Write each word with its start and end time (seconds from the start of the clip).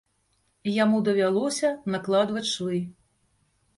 Яму 0.83 1.01
давялося 1.09 1.69
накладваць 1.97 2.47
швы. 2.53 2.79